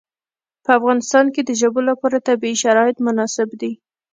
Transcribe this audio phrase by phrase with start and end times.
[0.63, 3.71] په افغانستان کې د ژبو لپاره طبیعي شرایط مناسب دي.